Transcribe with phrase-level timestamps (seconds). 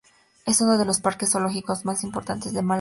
[0.47, 2.69] Es uno de los parques zoológicos más importantes de Malasia.